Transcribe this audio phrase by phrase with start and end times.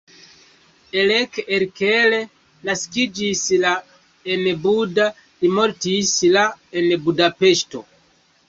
[1.01, 2.15] Elek Erkel
[2.71, 3.75] naskiĝis la
[4.37, 5.07] en Buda,
[5.45, 6.49] li mortis la
[6.83, 7.85] en Budapeŝto.